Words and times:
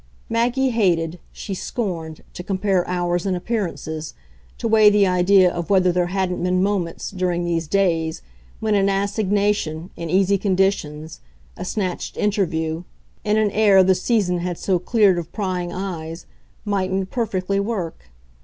Maggie 0.29 0.71
hated, 0.71 1.19
she 1.31 1.53
scorned, 1.53 2.23
to 2.33 2.41
compare 2.41 2.87
hours 2.87 3.27
and 3.27 3.37
appearances, 3.37 4.15
to 4.57 4.67
weigh 4.67 4.89
the 4.89 5.05
idea 5.05 5.51
of 5.53 5.69
whether 5.69 5.91
there 5.91 6.07
hadn't 6.07 6.41
been 6.41 6.63
moments, 6.63 7.11
during 7.11 7.45
these 7.45 7.67
days, 7.67 8.23
when 8.59 8.73
an 8.73 8.89
assignation, 8.89 9.91
in 9.95 10.09
easy 10.09 10.39
conditions, 10.39 11.19
a 11.55 11.63
snatched 11.63 12.17
interview, 12.17 12.81
in 13.23 13.37
an 13.37 13.51
air 13.51 13.83
the 13.83 13.93
season 13.93 14.39
had 14.39 14.57
so 14.57 14.79
cleared 14.79 15.19
of 15.19 15.31
prying 15.31 15.71
eyes, 15.71 16.25
mightn't 16.65 17.11
perfectly 17.11 17.59
work. 17.59 18.09